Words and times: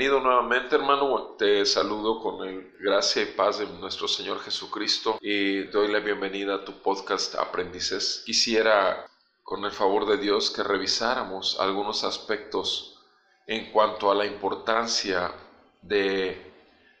Bienvenido 0.00 0.26
nuevamente 0.26 0.76
hermano, 0.76 1.34
te 1.36 1.66
saludo 1.66 2.22
con 2.22 2.48
el 2.48 2.72
gracia 2.80 3.20
y 3.20 3.26
paz 3.26 3.58
de 3.58 3.66
nuestro 3.66 4.08
Señor 4.08 4.40
Jesucristo 4.40 5.18
y 5.20 5.64
doy 5.64 5.92
la 5.92 5.98
bienvenida 5.98 6.54
a 6.54 6.64
tu 6.64 6.72
podcast 6.80 7.34
Aprendices. 7.34 8.22
Quisiera 8.24 9.06
con 9.42 9.62
el 9.66 9.72
favor 9.72 10.06
de 10.06 10.16
Dios 10.16 10.50
que 10.52 10.62
revisáramos 10.62 11.60
algunos 11.60 12.02
aspectos 12.04 12.98
en 13.46 13.70
cuanto 13.72 14.10
a 14.10 14.14
la 14.14 14.24
importancia 14.24 15.34
de 15.82 16.50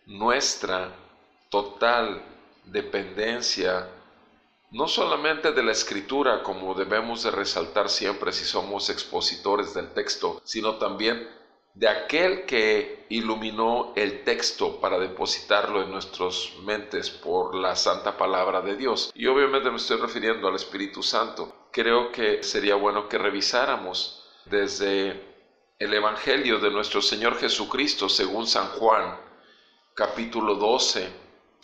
nuestra 0.04 0.94
total 1.48 2.22
dependencia 2.66 3.88
no 4.72 4.86
solamente 4.86 5.52
de 5.52 5.62
la 5.62 5.72
escritura 5.72 6.42
como 6.42 6.74
debemos 6.74 7.22
de 7.22 7.30
resaltar 7.30 7.88
siempre 7.88 8.30
si 8.30 8.44
somos 8.44 8.90
expositores 8.90 9.72
del 9.72 9.88
texto, 9.94 10.42
sino 10.44 10.74
también 10.74 11.39
de 11.74 11.88
aquel 11.88 12.44
que 12.46 13.06
iluminó 13.08 13.92
el 13.96 14.24
texto 14.24 14.80
para 14.80 14.98
depositarlo 14.98 15.82
en 15.82 15.90
nuestras 15.90 16.52
mentes 16.62 17.10
por 17.10 17.54
la 17.54 17.76
santa 17.76 18.16
palabra 18.16 18.60
de 18.60 18.76
Dios. 18.76 19.10
Y 19.14 19.26
obviamente 19.26 19.70
me 19.70 19.76
estoy 19.76 19.98
refiriendo 19.98 20.48
al 20.48 20.56
Espíritu 20.56 21.02
Santo. 21.02 21.68
Creo 21.70 22.10
que 22.10 22.42
sería 22.42 22.74
bueno 22.74 23.08
que 23.08 23.18
revisáramos 23.18 24.28
desde 24.44 25.30
el 25.78 25.94
Evangelio 25.94 26.58
de 26.58 26.70
nuestro 26.70 27.00
Señor 27.00 27.38
Jesucristo 27.38 28.08
según 28.08 28.46
San 28.46 28.68
Juan, 28.72 29.18
capítulo 29.94 30.56
12, 30.56 31.08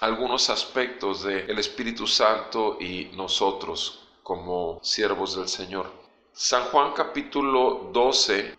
algunos 0.01 0.51
aspectos 0.51 1.23
del 1.23 1.59
Espíritu 1.59 2.07
Santo 2.07 2.79
y 2.81 3.11
nosotros 3.15 4.09
como 4.23 4.81
siervos 4.83 5.37
del 5.37 5.49
Señor. 5.49 5.91
San 6.33 6.65
Juan 6.65 6.93
capítulo 6.93 7.91
12 7.93 8.57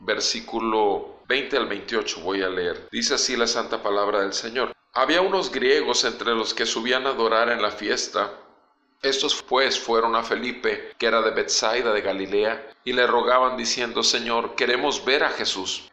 versículo 0.00 1.20
20 1.28 1.56
al 1.56 1.66
28 1.66 2.20
voy 2.20 2.42
a 2.42 2.48
leer. 2.48 2.88
Dice 2.90 3.14
así 3.14 3.36
la 3.36 3.46
santa 3.46 3.82
palabra 3.82 4.20
del 4.20 4.32
Señor. 4.32 4.72
Había 4.92 5.20
unos 5.20 5.50
griegos 5.50 6.04
entre 6.04 6.34
los 6.34 6.54
que 6.54 6.66
subían 6.66 7.06
a 7.06 7.10
adorar 7.10 7.50
en 7.50 7.60
la 7.60 7.70
fiesta. 7.70 8.32
Estos 9.02 9.42
pues 9.42 9.78
fueron 9.78 10.16
a 10.16 10.22
Felipe, 10.22 10.92
que 10.98 11.06
era 11.06 11.20
de 11.20 11.30
Bethsaida 11.30 11.92
de 11.92 12.00
Galilea, 12.00 12.74
y 12.84 12.92
le 12.92 13.06
rogaban 13.06 13.56
diciendo, 13.56 14.02
Señor, 14.02 14.54
queremos 14.54 15.04
ver 15.04 15.24
a 15.24 15.30
Jesús. 15.30 15.90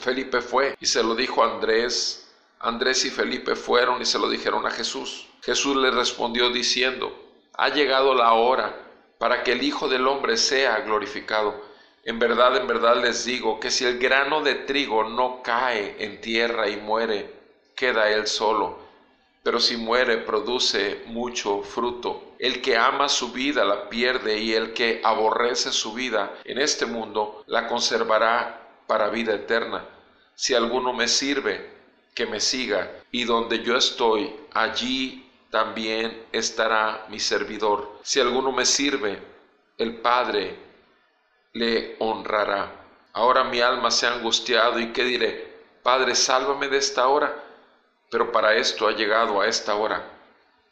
Felipe 0.00 0.40
fue 0.40 0.76
y 0.80 0.86
se 0.86 1.02
lo 1.02 1.14
dijo 1.14 1.42
a 1.42 1.54
Andrés. 1.54 2.28
Andrés 2.60 3.04
y 3.04 3.10
Felipe 3.10 3.56
fueron 3.56 4.02
y 4.02 4.04
se 4.04 4.18
lo 4.18 4.28
dijeron 4.28 4.66
a 4.66 4.70
Jesús. 4.70 5.26
Jesús 5.42 5.76
le 5.76 5.90
respondió 5.90 6.50
diciendo, 6.50 7.12
ha 7.54 7.68
llegado 7.70 8.14
la 8.14 8.32
hora 8.32 8.76
para 9.18 9.42
que 9.42 9.52
el 9.52 9.62
Hijo 9.62 9.88
del 9.88 10.06
Hombre 10.06 10.36
sea 10.36 10.80
glorificado. 10.80 11.69
En 12.04 12.18
verdad, 12.18 12.56
en 12.56 12.66
verdad 12.66 13.02
les 13.02 13.24
digo 13.24 13.60
que 13.60 13.70
si 13.70 13.84
el 13.84 13.98
grano 13.98 14.42
de 14.42 14.54
trigo 14.54 15.04
no 15.04 15.42
cae 15.42 15.96
en 15.98 16.20
tierra 16.20 16.68
y 16.68 16.76
muere, 16.76 17.30
queda 17.74 18.10
él 18.10 18.26
solo, 18.26 18.78
pero 19.42 19.60
si 19.60 19.76
muere 19.76 20.18
produce 20.18 21.02
mucho 21.06 21.62
fruto. 21.62 22.34
El 22.38 22.62
que 22.62 22.76
ama 22.76 23.08
su 23.08 23.32
vida 23.32 23.64
la 23.64 23.88
pierde 23.90 24.38
y 24.38 24.54
el 24.54 24.72
que 24.72 25.00
aborrece 25.04 25.72
su 25.72 25.92
vida 25.92 26.34
en 26.44 26.58
este 26.58 26.86
mundo 26.86 27.44
la 27.46 27.66
conservará 27.66 28.68
para 28.86 29.10
vida 29.10 29.34
eterna. 29.34 29.84
Si 30.34 30.54
alguno 30.54 30.94
me 30.94 31.06
sirve, 31.06 31.70
que 32.14 32.26
me 32.26 32.40
siga, 32.40 32.90
y 33.10 33.24
donde 33.24 33.62
yo 33.62 33.76
estoy, 33.76 34.34
allí 34.52 35.30
también 35.50 36.24
estará 36.32 37.06
mi 37.08 37.20
servidor. 37.20 37.98
Si 38.02 38.20
alguno 38.20 38.52
me 38.52 38.64
sirve, 38.64 39.18
el 39.76 39.96
Padre 39.96 40.69
le 41.52 41.96
honrará. 41.98 42.72
Ahora 43.12 43.44
mi 43.44 43.60
alma 43.60 43.90
se 43.90 44.06
ha 44.06 44.14
angustiado 44.14 44.78
y 44.78 44.92
qué 44.92 45.04
diré, 45.04 45.50
Padre, 45.82 46.14
sálvame 46.14 46.68
de 46.68 46.78
esta 46.78 47.08
hora. 47.08 47.44
Pero 48.10 48.32
para 48.32 48.54
esto 48.54 48.88
ha 48.88 48.92
llegado 48.92 49.40
a 49.40 49.46
esta 49.46 49.76
hora. 49.76 50.04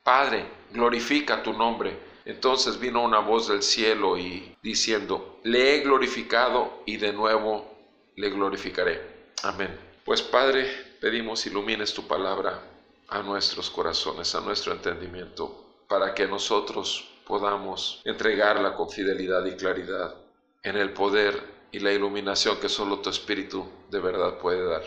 Padre, 0.02 0.44
glorifica 0.72 1.42
tu 1.42 1.52
nombre. 1.52 1.96
Entonces 2.24 2.78
vino 2.78 3.02
una 3.02 3.20
voz 3.20 3.48
del 3.48 3.62
cielo 3.62 4.18
y 4.18 4.56
diciendo, 4.62 5.40
le 5.44 5.74
he 5.74 5.80
glorificado 5.80 6.82
y 6.84 6.96
de 6.98 7.12
nuevo 7.12 7.74
le 8.16 8.28
glorificaré. 8.30 9.00
Amén. 9.42 9.78
Pues 10.04 10.20
Padre, 10.20 10.68
pedimos 11.00 11.46
ilumines 11.46 11.94
tu 11.94 12.06
palabra 12.06 12.60
a 13.08 13.22
nuestros 13.22 13.70
corazones, 13.70 14.34
a 14.34 14.40
nuestro 14.40 14.72
entendimiento, 14.72 15.84
para 15.88 16.12
que 16.12 16.26
nosotros 16.26 17.08
podamos 17.26 18.02
entregarla 18.04 18.74
con 18.74 18.90
fidelidad 18.90 19.46
y 19.46 19.56
claridad 19.56 20.14
en 20.62 20.76
el 20.76 20.92
poder 20.92 21.42
y 21.70 21.80
la 21.80 21.92
iluminación 21.92 22.58
que 22.58 22.68
solo 22.68 23.00
tu 23.00 23.10
Espíritu 23.10 23.68
de 23.90 24.00
verdad 24.00 24.38
puede 24.38 24.64
dar. 24.64 24.82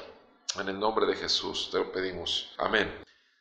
En 0.59 0.67
el 0.67 0.79
nombre 0.79 1.05
de 1.05 1.15
Jesús 1.15 1.69
te 1.71 1.77
lo 1.77 1.91
pedimos. 1.91 2.53
Amén. 2.57 2.91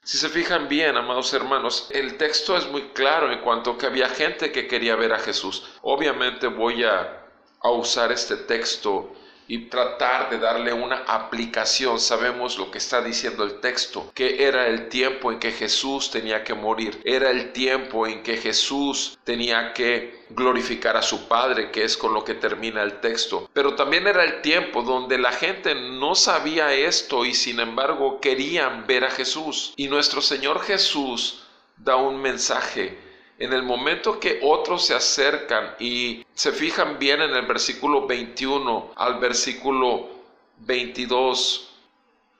Si 0.02 0.16
se 0.16 0.28
fijan 0.28 0.68
bien, 0.68 0.96
amados 0.96 1.32
hermanos, 1.34 1.88
el 1.91 2.16
texto 2.16 2.56
es 2.56 2.66
muy 2.70 2.88
claro 2.94 3.30
en 3.30 3.41
cuanto 3.41 3.76
que 3.76 3.86
había 3.86 4.08
gente 4.08 4.50
que 4.50 4.66
quería 4.66 4.96
ver 4.96 5.12
a 5.12 5.18
Jesús. 5.18 5.64
Obviamente 5.82 6.46
voy 6.46 6.84
a, 6.84 7.26
a 7.60 7.70
usar 7.70 8.10
este 8.10 8.36
texto 8.36 9.12
y 9.50 9.66
tratar 9.66 10.30
de 10.30 10.38
darle 10.38 10.72
una 10.72 10.98
aplicación. 11.08 11.98
Sabemos 11.98 12.56
lo 12.56 12.70
que 12.70 12.78
está 12.78 13.02
diciendo 13.02 13.42
el 13.42 13.58
texto, 13.58 14.12
que 14.14 14.44
era 14.44 14.68
el 14.68 14.88
tiempo 14.88 15.32
en 15.32 15.40
que 15.40 15.50
Jesús 15.50 16.12
tenía 16.12 16.44
que 16.44 16.54
morir, 16.54 17.00
era 17.04 17.30
el 17.30 17.52
tiempo 17.52 18.06
en 18.06 18.22
que 18.22 18.36
Jesús 18.36 19.18
tenía 19.24 19.72
que 19.72 20.24
glorificar 20.30 20.96
a 20.96 21.02
su 21.02 21.26
Padre, 21.26 21.72
que 21.72 21.82
es 21.82 21.96
con 21.96 22.14
lo 22.14 22.22
que 22.22 22.34
termina 22.34 22.84
el 22.84 23.00
texto. 23.00 23.50
Pero 23.52 23.74
también 23.74 24.06
era 24.06 24.22
el 24.22 24.40
tiempo 24.40 24.82
donde 24.82 25.18
la 25.18 25.32
gente 25.32 25.74
no 25.74 26.14
sabía 26.14 26.72
esto 26.72 27.24
y 27.24 27.34
sin 27.34 27.58
embargo 27.58 28.20
querían 28.20 28.86
ver 28.86 29.04
a 29.04 29.10
Jesús. 29.10 29.74
Y 29.74 29.88
nuestro 29.88 30.22
Señor 30.22 30.62
Jesús 30.62 31.42
da 31.76 31.96
un 31.96 32.22
mensaje 32.22 33.09
en 33.40 33.54
el 33.54 33.62
momento 33.62 34.20
que 34.20 34.38
otros 34.42 34.86
se 34.86 34.94
acercan 34.94 35.74
y 35.80 36.24
se 36.34 36.52
fijan 36.52 36.98
bien 36.98 37.22
en 37.22 37.34
el 37.34 37.46
versículo 37.46 38.06
21 38.06 38.92
al 38.96 39.18
versículo 39.18 40.10
22, 40.58 41.70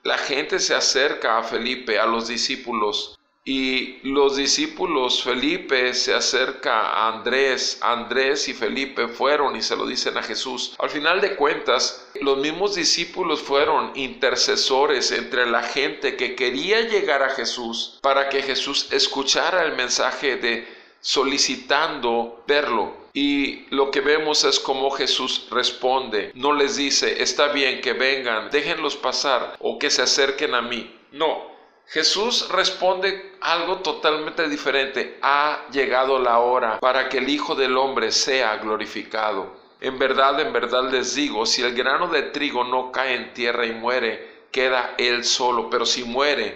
la 0.03 0.17
gente 0.19 0.59
se 0.59 0.75
acerca 0.75 1.39
a 1.39 1.43
Felipe, 1.43 1.99
a 1.99 2.05
los 2.05 2.27
discípulos, 2.27 3.19
y 3.43 3.97
los 4.03 4.35
discípulos, 4.35 5.23
Felipe 5.23 5.95
se 5.95 6.13
acerca 6.13 6.81
a 6.81 7.07
Andrés, 7.07 7.79
Andrés 7.81 8.47
y 8.47 8.53
Felipe 8.53 9.07
fueron 9.07 9.55
y 9.55 9.63
se 9.63 9.75
lo 9.75 9.87
dicen 9.87 10.15
a 10.15 10.21
Jesús. 10.21 10.75
Al 10.77 10.91
final 10.91 11.21
de 11.21 11.35
cuentas, 11.35 12.07
los 12.21 12.37
mismos 12.37 12.75
discípulos 12.75 13.41
fueron 13.41 13.93
intercesores 13.95 15.11
entre 15.11 15.47
la 15.47 15.63
gente 15.63 16.15
que 16.15 16.35
quería 16.35 16.81
llegar 16.81 17.23
a 17.23 17.31
Jesús 17.31 17.97
para 18.03 18.29
que 18.29 18.43
Jesús 18.43 18.89
escuchara 18.91 19.63
el 19.63 19.75
mensaje 19.75 20.35
de 20.35 20.80
solicitando 21.01 22.43
verlo. 22.47 23.01
Y 23.13 23.65
lo 23.75 23.91
que 23.91 23.99
vemos 23.99 24.45
es 24.45 24.59
como 24.59 24.89
Jesús 24.91 25.47
responde. 25.51 26.31
No 26.35 26.53
les 26.53 26.77
dice, 26.77 27.21
está 27.21 27.49
bien 27.49 27.81
que 27.81 27.93
vengan, 27.93 28.49
déjenlos 28.49 28.95
pasar 28.95 29.57
o 29.59 29.77
que 29.77 29.89
se 29.89 30.03
acerquen 30.03 30.55
a 30.55 30.61
mí. 30.61 30.95
No, 31.11 31.51
Jesús 31.87 32.47
responde 32.49 33.33
algo 33.41 33.79
totalmente 33.79 34.47
diferente. 34.47 35.17
Ha 35.21 35.67
llegado 35.71 36.19
la 36.19 36.39
hora 36.39 36.79
para 36.79 37.09
que 37.09 37.17
el 37.17 37.27
Hijo 37.27 37.53
del 37.53 37.75
Hombre 37.75 38.11
sea 38.11 38.55
glorificado. 38.57 39.59
En 39.81 39.99
verdad, 39.99 40.39
en 40.39 40.53
verdad 40.53 40.89
les 40.89 41.15
digo, 41.15 41.45
si 41.45 41.63
el 41.63 41.75
grano 41.75 42.07
de 42.07 42.21
trigo 42.23 42.63
no 42.63 42.91
cae 42.91 43.15
en 43.15 43.33
tierra 43.33 43.65
y 43.65 43.73
muere, 43.73 44.45
queda 44.51 44.95
él 44.97 45.25
solo, 45.25 45.69
pero 45.69 45.85
si 45.85 46.03
muere, 46.05 46.55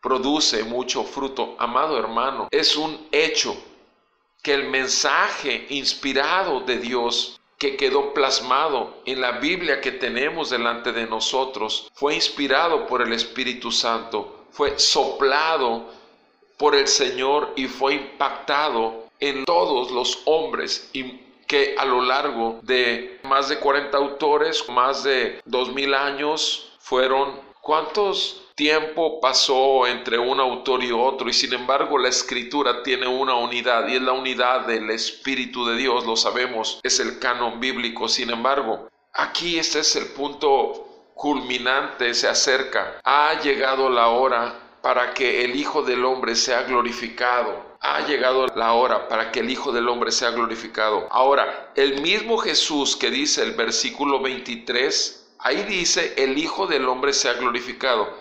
produce 0.00 0.64
mucho 0.64 1.04
fruto. 1.04 1.56
Amado 1.58 1.98
hermano, 1.98 2.48
es 2.50 2.76
un 2.76 3.08
hecho 3.12 3.54
que 4.42 4.54
el 4.54 4.68
mensaje 4.68 5.66
inspirado 5.70 6.60
de 6.60 6.78
Dios 6.78 7.40
que 7.58 7.76
quedó 7.76 8.14
plasmado 8.14 9.02
en 9.04 9.20
la 9.20 9.32
Biblia 9.32 9.80
que 9.82 9.92
tenemos 9.92 10.48
delante 10.48 10.92
de 10.92 11.06
nosotros 11.06 11.90
fue 11.92 12.14
inspirado 12.14 12.86
por 12.86 13.02
el 13.02 13.12
Espíritu 13.12 13.70
Santo, 13.70 14.46
fue 14.50 14.78
soplado 14.78 15.90
por 16.56 16.74
el 16.74 16.88
Señor 16.88 17.52
y 17.56 17.66
fue 17.66 17.94
impactado 17.94 19.10
en 19.20 19.44
todos 19.44 19.90
los 19.90 20.22
hombres 20.24 20.90
que 21.46 21.74
a 21.76 21.84
lo 21.84 22.00
largo 22.00 22.60
de 22.62 23.18
más 23.24 23.48
de 23.48 23.58
40 23.58 23.98
autores, 23.98 24.66
más 24.68 25.02
de 25.02 25.42
2000 25.44 25.94
años, 25.94 26.72
fueron 26.78 27.40
cuántos 27.60 28.49
tiempo 28.60 29.22
pasó 29.22 29.86
entre 29.86 30.18
un 30.18 30.38
autor 30.38 30.84
y 30.84 30.92
otro 30.92 31.30
y 31.30 31.32
sin 31.32 31.54
embargo 31.54 31.96
la 31.96 32.10
escritura 32.10 32.82
tiene 32.82 33.06
una 33.06 33.34
unidad 33.34 33.88
y 33.88 33.96
es 33.96 34.02
la 34.02 34.12
unidad 34.12 34.66
del 34.66 34.90
Espíritu 34.90 35.64
de 35.64 35.78
Dios, 35.78 36.04
lo 36.04 36.14
sabemos, 36.14 36.78
es 36.82 37.00
el 37.00 37.18
canon 37.18 37.58
bíblico. 37.58 38.06
Sin 38.06 38.28
embargo, 38.28 38.86
aquí 39.14 39.58
este 39.58 39.78
es 39.78 39.96
el 39.96 40.08
punto 40.08 41.08
culminante, 41.14 42.12
se 42.12 42.28
acerca. 42.28 43.00
Ha 43.02 43.40
llegado 43.40 43.88
la 43.88 44.08
hora 44.08 44.60
para 44.82 45.14
que 45.14 45.42
el 45.42 45.56
Hijo 45.56 45.80
del 45.80 46.04
Hombre 46.04 46.36
sea 46.36 46.64
glorificado 46.64 47.70
ha 47.82 48.06
llegado 48.06 48.46
la 48.56 48.74
hora 48.74 49.08
para 49.08 49.32
que 49.32 49.40
el 49.40 49.48
Hijo 49.48 49.72
del 49.72 49.88
Hombre 49.88 50.12
sea 50.12 50.32
glorificado. 50.32 51.08
Ahora, 51.10 51.72
el 51.76 52.02
mismo 52.02 52.36
Jesús 52.36 52.94
que 52.94 53.10
dice 53.10 53.42
el 53.42 53.52
versículo 53.52 54.20
23, 54.20 55.28
ahí 55.38 55.62
dice, 55.62 56.12
el 56.18 56.36
Hijo 56.36 56.66
del 56.66 56.86
Hombre 56.86 57.14
sea 57.14 57.32
glorificado. 57.32 58.19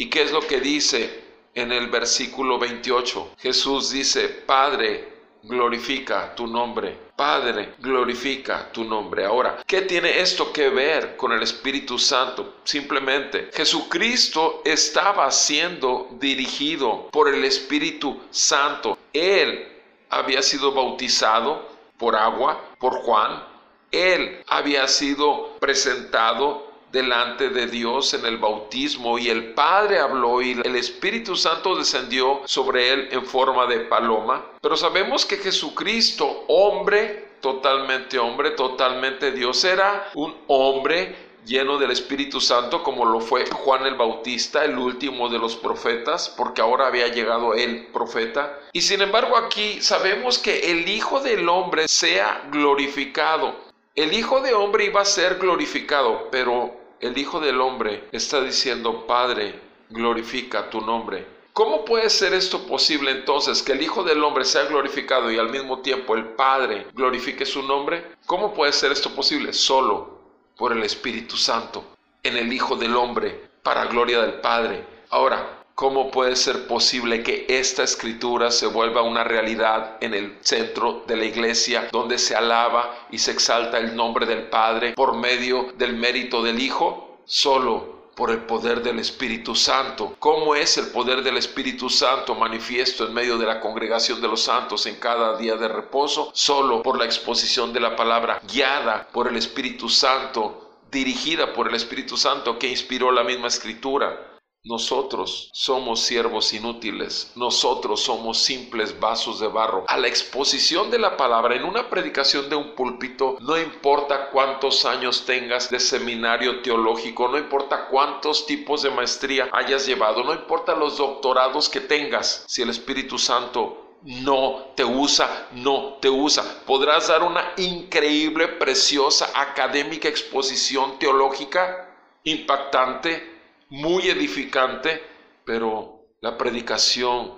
¿Y 0.00 0.08
qué 0.08 0.22
es 0.22 0.30
lo 0.30 0.46
que 0.46 0.60
dice 0.60 1.24
en 1.54 1.72
el 1.72 1.88
versículo 1.88 2.56
28? 2.56 3.32
Jesús 3.36 3.90
dice, 3.90 4.28
Padre, 4.28 5.08
glorifica 5.42 6.36
tu 6.36 6.46
nombre. 6.46 6.96
Padre, 7.16 7.74
glorifica 7.80 8.70
tu 8.70 8.84
nombre. 8.84 9.24
Ahora, 9.24 9.60
¿qué 9.66 9.82
tiene 9.82 10.20
esto 10.20 10.52
que 10.52 10.68
ver 10.68 11.16
con 11.16 11.32
el 11.32 11.42
Espíritu 11.42 11.98
Santo? 11.98 12.58
Simplemente, 12.62 13.50
Jesucristo 13.52 14.62
estaba 14.64 15.28
siendo 15.32 16.06
dirigido 16.12 17.08
por 17.10 17.26
el 17.26 17.44
Espíritu 17.44 18.20
Santo. 18.30 18.96
Él 19.12 19.66
había 20.10 20.42
sido 20.42 20.70
bautizado 20.70 21.70
por 21.96 22.14
agua, 22.14 22.76
por 22.78 22.98
Juan. 23.02 23.42
Él 23.90 24.44
había 24.46 24.86
sido 24.86 25.56
presentado 25.58 26.67
delante 26.92 27.50
de 27.50 27.66
Dios 27.66 28.14
en 28.14 28.24
el 28.24 28.38
bautismo 28.38 29.18
y 29.18 29.28
el 29.28 29.52
Padre 29.52 29.98
habló 29.98 30.40
y 30.40 30.52
el 30.52 30.76
Espíritu 30.76 31.36
Santo 31.36 31.76
descendió 31.76 32.40
sobre 32.44 32.92
él 32.92 33.08
en 33.12 33.24
forma 33.24 33.66
de 33.66 33.80
paloma. 33.80 34.44
Pero 34.60 34.76
sabemos 34.76 35.26
que 35.26 35.36
Jesucristo, 35.36 36.44
hombre, 36.48 37.28
totalmente 37.40 38.18
hombre, 38.18 38.52
totalmente 38.52 39.32
Dios, 39.32 39.64
era 39.64 40.10
un 40.14 40.34
hombre 40.46 41.28
lleno 41.48 41.78
del 41.78 41.90
Espíritu 41.90 42.40
Santo 42.40 42.82
como 42.82 43.06
lo 43.06 43.20
fue 43.20 43.46
Juan 43.46 43.86
el 43.86 43.94
Bautista, 43.94 44.64
el 44.64 44.78
último 44.78 45.28
de 45.28 45.38
los 45.38 45.56
profetas, 45.56 46.32
porque 46.36 46.60
ahora 46.60 46.86
había 46.86 47.08
llegado 47.08 47.54
el 47.54 47.86
profeta. 47.86 48.60
Y 48.72 48.82
sin 48.82 49.00
embargo 49.00 49.36
aquí 49.36 49.80
sabemos 49.80 50.38
que 50.38 50.70
el 50.70 50.88
Hijo 50.88 51.20
del 51.20 51.48
Hombre 51.48 51.88
sea 51.88 52.42
glorificado. 52.50 53.67
El 53.98 54.12
Hijo 54.12 54.40
de 54.40 54.54
Hombre 54.54 54.84
iba 54.84 55.00
a 55.00 55.04
ser 55.04 55.38
glorificado, 55.40 56.28
pero 56.30 56.72
el 57.00 57.18
Hijo 57.18 57.40
del 57.40 57.60
Hombre 57.60 58.04
está 58.12 58.40
diciendo, 58.40 59.08
Padre, 59.08 59.60
glorifica 59.90 60.70
tu 60.70 60.80
nombre. 60.80 61.26
¿Cómo 61.52 61.84
puede 61.84 62.08
ser 62.08 62.32
esto 62.32 62.64
posible 62.64 63.10
entonces, 63.10 63.60
que 63.60 63.72
el 63.72 63.82
Hijo 63.82 64.04
del 64.04 64.22
Hombre 64.22 64.44
sea 64.44 64.66
glorificado 64.66 65.32
y 65.32 65.38
al 65.38 65.50
mismo 65.50 65.80
tiempo 65.80 66.14
el 66.14 66.26
Padre 66.26 66.86
glorifique 66.94 67.44
su 67.44 67.64
nombre? 67.64 68.12
¿Cómo 68.24 68.54
puede 68.54 68.70
ser 68.70 68.92
esto 68.92 69.12
posible? 69.16 69.52
Solo 69.52 70.20
por 70.56 70.70
el 70.70 70.84
Espíritu 70.84 71.36
Santo, 71.36 71.82
en 72.22 72.36
el 72.36 72.52
Hijo 72.52 72.76
del 72.76 72.94
Hombre, 72.94 73.48
para 73.64 73.86
gloria 73.86 74.22
del 74.22 74.34
Padre. 74.34 74.86
Ahora, 75.10 75.57
¿Cómo 75.78 76.10
puede 76.10 76.34
ser 76.34 76.66
posible 76.66 77.22
que 77.22 77.46
esta 77.48 77.84
escritura 77.84 78.50
se 78.50 78.66
vuelva 78.66 79.02
una 79.02 79.22
realidad 79.22 79.96
en 80.00 80.12
el 80.12 80.36
centro 80.40 81.04
de 81.06 81.16
la 81.16 81.24
iglesia, 81.24 81.88
donde 81.92 82.18
se 82.18 82.34
alaba 82.34 83.06
y 83.12 83.18
se 83.18 83.30
exalta 83.30 83.78
el 83.78 83.94
nombre 83.94 84.26
del 84.26 84.48
Padre 84.48 84.94
por 84.94 85.16
medio 85.16 85.72
del 85.76 85.94
mérito 85.94 86.42
del 86.42 86.60
Hijo? 86.60 87.20
Solo 87.26 88.08
por 88.16 88.32
el 88.32 88.38
poder 88.38 88.82
del 88.82 88.98
Espíritu 88.98 89.54
Santo. 89.54 90.16
¿Cómo 90.18 90.56
es 90.56 90.78
el 90.78 90.88
poder 90.88 91.22
del 91.22 91.36
Espíritu 91.36 91.88
Santo 91.88 92.34
manifiesto 92.34 93.06
en 93.06 93.14
medio 93.14 93.38
de 93.38 93.46
la 93.46 93.60
congregación 93.60 94.20
de 94.20 94.26
los 94.26 94.42
santos 94.42 94.84
en 94.86 94.96
cada 94.96 95.38
día 95.38 95.54
de 95.54 95.68
reposo? 95.68 96.32
Solo 96.34 96.82
por 96.82 96.98
la 96.98 97.04
exposición 97.04 97.72
de 97.72 97.78
la 97.78 97.94
palabra 97.94 98.40
guiada 98.52 99.06
por 99.12 99.28
el 99.28 99.36
Espíritu 99.36 99.88
Santo, 99.88 100.80
dirigida 100.90 101.52
por 101.52 101.68
el 101.68 101.76
Espíritu 101.76 102.16
Santo 102.16 102.58
que 102.58 102.66
inspiró 102.66 103.12
la 103.12 103.22
misma 103.22 103.46
escritura. 103.46 104.37
Nosotros 104.64 105.50
somos 105.54 106.00
siervos 106.00 106.52
inútiles, 106.52 107.32
nosotros 107.36 108.02
somos 108.02 108.38
simples 108.38 108.98
vasos 108.98 109.38
de 109.38 109.46
barro. 109.46 109.84
A 109.88 109.96
la 109.96 110.08
exposición 110.08 110.90
de 110.90 110.98
la 110.98 111.16
palabra 111.16 111.54
en 111.54 111.64
una 111.64 111.88
predicación 111.88 112.50
de 112.50 112.56
un 112.56 112.74
púlpito, 112.74 113.38
no 113.40 113.56
importa 113.56 114.30
cuántos 114.30 114.84
años 114.84 115.24
tengas 115.24 115.70
de 115.70 115.78
seminario 115.78 116.60
teológico, 116.60 117.28
no 117.28 117.38
importa 117.38 117.86
cuántos 117.86 118.46
tipos 118.46 118.82
de 118.82 118.90
maestría 118.90 119.48
hayas 119.52 119.86
llevado, 119.86 120.24
no 120.24 120.34
importa 120.34 120.74
los 120.74 120.98
doctorados 120.98 121.68
que 121.68 121.80
tengas, 121.80 122.44
si 122.48 122.62
el 122.62 122.70
Espíritu 122.70 123.16
Santo 123.16 123.96
no 124.02 124.72
te 124.74 124.84
usa, 124.84 125.48
no 125.52 125.98
te 126.00 126.10
usa. 126.10 126.62
Podrás 126.66 127.08
dar 127.08 127.22
una 127.22 127.52
increíble, 127.56 128.48
preciosa, 128.48 129.30
académica 129.34 130.08
exposición 130.08 130.98
teológica 130.98 131.94
impactante 132.24 133.37
muy 133.70 134.08
edificante, 134.08 135.02
pero 135.44 136.00
la 136.20 136.36
predicación 136.36 137.34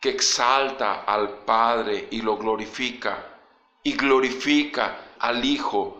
que 0.00 0.10
exalta 0.10 1.02
al 1.02 1.44
Padre 1.44 2.08
y 2.10 2.22
lo 2.22 2.36
glorifica 2.36 3.38
y 3.82 3.92
glorifica 3.94 5.14
al 5.18 5.44
Hijo, 5.44 5.96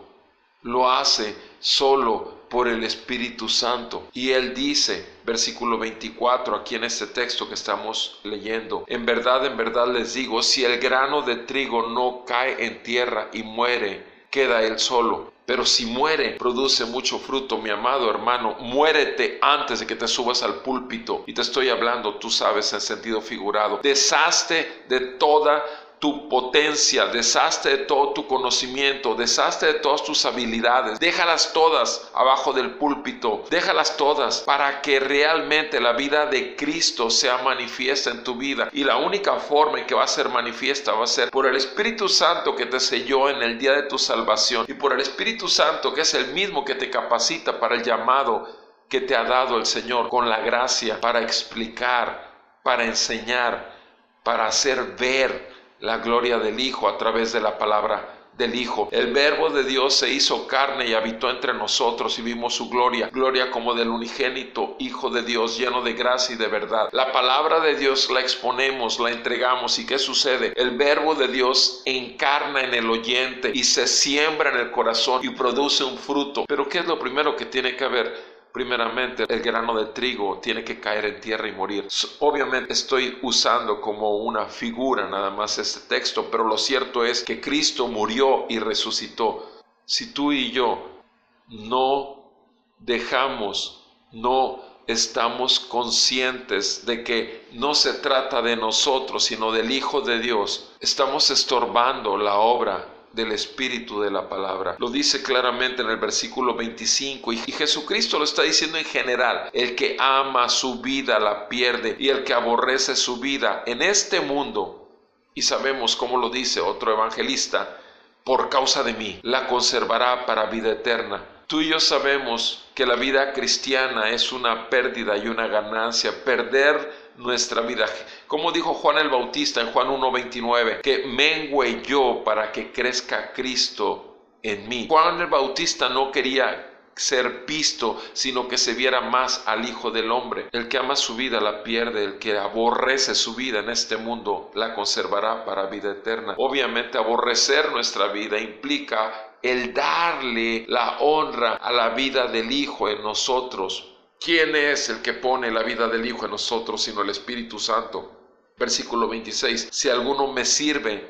lo 0.63 0.91
hace 0.91 1.35
solo 1.59 2.39
por 2.49 2.67
el 2.67 2.83
Espíritu 2.83 3.47
Santo. 3.47 4.07
Y 4.13 4.31
él 4.31 4.53
dice, 4.53 5.17
versículo 5.23 5.77
24, 5.77 6.55
aquí 6.55 6.75
en 6.75 6.83
este 6.83 7.07
texto 7.07 7.47
que 7.47 7.53
estamos 7.53 8.19
leyendo, 8.23 8.83
en 8.87 9.05
verdad, 9.05 9.45
en 9.45 9.55
verdad 9.55 9.87
les 9.87 10.13
digo, 10.13 10.41
si 10.41 10.65
el 10.65 10.79
grano 10.79 11.21
de 11.21 11.37
trigo 11.37 11.87
no 11.89 12.25
cae 12.25 12.65
en 12.65 12.83
tierra 12.83 13.29
y 13.33 13.43
muere, 13.43 14.05
queda 14.29 14.61
él 14.63 14.79
solo 14.79 15.33
pero 15.49 15.65
si 15.65 15.87
muere, 15.87 16.35
produce 16.37 16.85
mucho 16.85 17.17
fruto, 17.17 17.57
mi 17.57 17.71
amado 17.71 18.07
hermano. 18.07 18.55
Muérete 18.59 19.39
antes 19.41 19.79
de 19.79 19.87
que 19.87 19.95
te 19.95 20.07
subas 20.07 20.43
al 20.43 20.61
púlpito. 20.61 21.23
Y 21.25 21.33
te 21.33 21.41
estoy 21.41 21.69
hablando, 21.69 22.19
tú 22.19 22.29
sabes, 22.29 22.71
en 22.73 22.79
sentido 22.79 23.19
figurado. 23.19 23.79
Deshazte 23.81 24.83
de 24.87 24.99
toda 25.17 25.65
tu 25.99 26.29
potencia, 26.29 27.07
deshazte 27.07 27.69
de 27.69 27.77
todo 27.79 28.13
tu 28.13 28.25
conocimiento, 28.25 29.15
deshazte 29.15 29.65
de 29.65 29.73
todas 29.75 30.03
tus 30.03 30.25
habilidades, 30.25 30.99
déjalas 30.99 31.51
todas 31.51 32.09
abajo 32.13 32.53
del 32.53 32.71
púlpito, 32.71 33.43
déjalas 33.49 33.97
todas 33.97 34.39
para 34.41 34.81
que 34.81 34.99
realmente 34.99 35.81
la 35.81 35.91
vida 35.93 36.25
de 36.25 36.55
Cristo 36.55 37.09
sea 37.09 37.39
manifiesta 37.39 38.11
en 38.11 38.23
tu 38.23 38.35
vida. 38.35 38.69
Y 38.71 38.85
la 38.85 38.97
única 38.97 39.35
forma 39.35 39.79
en 39.79 39.85
que 39.85 39.95
va 39.95 40.05
a 40.05 40.07
ser 40.07 40.29
manifiesta 40.29 40.93
va 40.93 41.03
a 41.03 41.07
ser 41.07 41.31
por 41.31 41.45
el 41.45 41.57
Espíritu 41.57 42.07
Santo 42.07 42.55
que 42.55 42.65
te 42.65 42.79
selló 42.79 43.29
en 43.29 43.41
el 43.41 43.59
día 43.59 43.73
de 43.73 43.83
tu 43.83 43.97
salvación 43.97 44.65
y 44.69 44.73
por 44.75 44.93
el 44.93 45.01
Espíritu 45.01 45.49
Santo 45.49 45.93
que 45.93 46.01
es 46.01 46.13
el 46.13 46.27
mismo 46.27 46.63
que 46.63 46.75
te 46.75 46.89
capacita 46.89 47.59
para 47.59 47.75
el 47.75 47.83
llamado 47.83 48.47
que 48.87 49.01
te 49.01 49.15
ha 49.15 49.23
dado 49.23 49.57
el 49.57 49.65
Señor 49.65 50.09
con 50.09 50.29
la 50.29 50.39
gracia 50.39 50.99
para 50.99 51.21
explicar, 51.21 52.31
para 52.63 52.85
enseñar, 52.85 53.75
para 54.23 54.47
hacer 54.47 54.95
ver 54.97 55.58
la 55.81 55.97
gloria 55.97 56.37
del 56.39 56.59
Hijo 56.59 56.87
a 56.87 56.97
través 56.97 57.33
de 57.33 57.41
la 57.41 57.57
palabra 57.57 58.15
del 58.39 58.55
Hijo. 58.55 58.87
El 58.91 59.11
verbo 59.11 59.49
de 59.49 59.63
Dios 59.63 59.93
se 59.95 60.11
hizo 60.11 60.47
carne 60.47 60.87
y 60.87 60.93
habitó 60.93 61.29
entre 61.29 61.53
nosotros 61.53 62.17
y 62.19 62.21
vimos 62.21 62.55
su 62.55 62.69
gloria, 62.69 63.09
gloria 63.11 63.51
como 63.51 63.73
del 63.73 63.89
unigénito 63.89 64.77
Hijo 64.79 65.09
de 65.09 65.23
Dios, 65.23 65.57
lleno 65.57 65.81
de 65.81 65.93
gracia 65.93 66.35
y 66.35 66.37
de 66.37 66.47
verdad. 66.47 66.87
La 66.93 67.11
palabra 67.11 67.59
de 67.59 67.75
Dios 67.75 68.09
la 68.09 68.21
exponemos, 68.21 68.99
la 68.99 69.11
entregamos 69.11 69.77
y 69.77 69.85
¿qué 69.85 69.99
sucede? 69.99 70.53
El 70.55 70.71
verbo 70.71 71.15
de 71.15 71.27
Dios 71.27 71.81
encarna 71.85 72.61
en 72.61 72.73
el 72.73 72.89
oyente 72.89 73.51
y 73.53 73.65
se 73.65 73.87
siembra 73.87 74.51
en 74.51 74.57
el 74.57 74.71
corazón 74.71 75.19
y 75.23 75.29
produce 75.29 75.83
un 75.83 75.97
fruto. 75.97 76.45
Pero 76.47 76.69
¿qué 76.69 76.79
es 76.79 76.85
lo 76.85 76.97
primero 76.97 77.35
que 77.35 77.45
tiene 77.45 77.75
que 77.75 77.83
haber? 77.83 78.28
Primeramente 78.51 79.25
el 79.27 79.41
grano 79.41 79.77
de 79.77 79.87
trigo 79.87 80.39
tiene 80.39 80.63
que 80.63 80.79
caer 80.79 81.05
en 81.05 81.21
tierra 81.21 81.47
y 81.47 81.51
morir. 81.51 81.87
Obviamente 82.19 82.73
estoy 82.73 83.17
usando 83.21 83.79
como 83.81 84.17
una 84.17 84.45
figura 84.45 85.07
nada 85.07 85.29
más 85.29 85.57
este 85.57 85.87
texto, 85.87 86.29
pero 86.31 86.43
lo 86.45 86.57
cierto 86.57 87.05
es 87.05 87.23
que 87.23 87.39
Cristo 87.39 87.87
murió 87.87 88.45
y 88.49 88.59
resucitó. 88.59 89.49
Si 89.85 90.13
tú 90.13 90.31
y 90.31 90.51
yo 90.51 91.01
no 91.47 92.31
dejamos, 92.79 93.85
no 94.11 94.63
estamos 94.87 95.59
conscientes 95.59 96.85
de 96.85 97.03
que 97.03 97.47
no 97.51 97.75
se 97.75 97.93
trata 97.93 98.41
de 98.41 98.55
nosotros, 98.55 99.23
sino 99.23 99.51
del 99.51 99.71
Hijo 99.71 100.01
de 100.01 100.19
Dios, 100.19 100.71
estamos 100.79 101.29
estorbando 101.29 102.17
la 102.17 102.39
obra 102.39 102.98
del 103.13 103.31
espíritu 103.31 104.01
de 104.01 104.11
la 104.11 104.29
palabra. 104.29 104.75
Lo 104.79 104.89
dice 104.89 105.23
claramente 105.23 105.81
en 105.81 105.89
el 105.89 105.97
versículo 105.97 106.55
25 106.55 107.33
y 107.33 107.37
Jesucristo 107.37 108.17
lo 108.17 108.23
está 108.25 108.43
diciendo 108.43 108.77
en 108.77 108.85
general. 108.85 109.49
El 109.53 109.75
que 109.75 109.97
ama 109.99 110.49
su 110.49 110.81
vida 110.81 111.19
la 111.19 111.49
pierde 111.49 111.95
y 111.99 112.09
el 112.09 112.23
que 112.23 112.33
aborrece 112.33 112.95
su 112.95 113.19
vida 113.19 113.63
en 113.65 113.81
este 113.81 114.21
mundo, 114.21 114.87
y 115.33 115.41
sabemos 115.41 115.95
cómo 115.95 116.17
lo 116.17 116.29
dice 116.29 116.59
otro 116.59 116.93
evangelista, 116.93 117.77
por 118.23 118.49
causa 118.49 118.83
de 118.83 118.93
mí, 118.93 119.19
la 119.23 119.47
conservará 119.47 120.25
para 120.25 120.45
vida 120.47 120.71
eterna. 120.71 121.23
Tú 121.47 121.61
y 121.61 121.69
yo 121.69 121.79
sabemos 121.79 122.65
que 122.75 122.85
la 122.85 122.95
vida 122.95 123.33
cristiana 123.33 124.11
es 124.11 124.31
una 124.31 124.69
pérdida 124.69 125.17
y 125.17 125.27
una 125.27 125.47
ganancia, 125.47 126.23
perder 126.23 127.08
nuestra 127.19 127.61
vida. 127.61 127.85
Como 128.27 128.51
dijo 128.51 128.73
Juan 128.73 128.97
el 128.97 129.09
Bautista 129.09 129.61
en 129.61 129.71
Juan 129.71 129.89
1.29, 129.89 130.81
que 130.81 131.05
mengue 131.05 131.81
yo 131.85 132.23
para 132.23 132.51
que 132.51 132.71
crezca 132.71 133.31
Cristo 133.33 134.17
en 134.41 134.67
mí. 134.67 134.87
Juan 134.89 135.21
el 135.21 135.27
Bautista 135.27 135.89
no 135.89 136.11
quería 136.11 136.65
ser 136.95 137.45
visto, 137.47 138.01
sino 138.13 138.47
que 138.47 138.57
se 138.57 138.73
viera 138.73 138.99
más 139.01 139.43
al 139.45 139.67
Hijo 139.67 139.89
del 139.89 140.11
Hombre. 140.11 140.47
El 140.51 140.67
que 140.67 140.77
ama 140.77 140.95
su 140.95 141.15
vida 141.15 141.39
la 141.39 141.63
pierde, 141.63 142.03
el 142.03 142.19
que 142.19 142.37
aborrece 142.37 143.15
su 143.15 143.35
vida 143.35 143.59
en 143.59 143.69
este 143.69 143.95
mundo 143.97 144.51
la 144.53 144.75
conservará 144.75 145.45
para 145.45 145.67
vida 145.67 145.91
eterna. 145.91 146.35
Obviamente 146.37 146.97
aborrecer 146.97 147.71
nuestra 147.71 148.07
vida 148.07 148.37
implica 148.37 149.35
el 149.41 149.73
darle 149.73 150.65
la 150.67 150.97
honra 150.99 151.53
a 151.53 151.71
la 151.71 151.89
vida 151.89 152.27
del 152.27 152.51
Hijo 152.51 152.89
en 152.89 153.01
nosotros. 153.01 153.95
¿Quién 154.19 154.53
es 154.53 154.89
el 154.89 155.01
que 155.01 155.13
pone 155.13 155.49
la 155.49 155.63
vida 155.63 155.87
del 155.87 156.05
Hijo 156.05 156.25
en 156.25 156.31
nosotros 156.31 156.83
sino 156.83 157.01
el 157.01 157.09
Espíritu 157.09 157.57
Santo? 157.57 158.11
Versículo 158.57 159.07
26. 159.07 159.69
Si 159.71 159.89
alguno 159.89 160.27
me 160.33 160.43
sirve, 160.43 161.07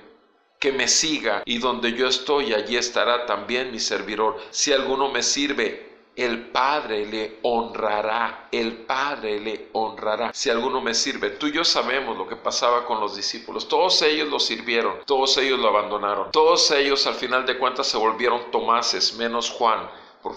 que 0.59 0.71
me 0.71 0.87
siga 0.87 1.41
y 1.43 1.57
donde 1.57 1.93
yo 1.93 2.07
estoy, 2.07 2.53
allí 2.53 2.77
estará 2.77 3.25
también 3.25 3.71
mi 3.71 3.79
servidor. 3.79 4.37
Si 4.51 4.71
alguno 4.73 5.09
me 5.09 5.23
sirve, 5.23 5.89
el 6.15 6.49
Padre 6.49 7.07
le 7.07 7.39
honrará, 7.41 8.47
el 8.51 8.73
Padre 8.73 9.39
le 9.39 9.69
honrará. 9.73 10.31
Si 10.31 10.51
alguno 10.51 10.79
me 10.79 10.93
sirve, 10.93 11.31
tú 11.31 11.47
y 11.47 11.53
yo 11.53 11.63
sabemos 11.63 12.15
lo 12.15 12.27
que 12.27 12.35
pasaba 12.35 12.85
con 12.85 12.99
los 12.99 13.15
discípulos. 13.15 13.67
Todos 13.67 14.01
ellos 14.03 14.27
lo 14.27 14.39
sirvieron, 14.39 14.97
todos 15.07 15.35
ellos 15.37 15.59
lo 15.59 15.69
abandonaron. 15.69 16.31
Todos 16.31 16.69
ellos 16.69 17.07
al 17.07 17.15
final 17.15 17.45
de 17.47 17.57
cuentas 17.57 17.87
se 17.87 17.97
volvieron 17.97 18.51
Tomases, 18.51 19.15
menos 19.15 19.49
Juan 19.49 19.89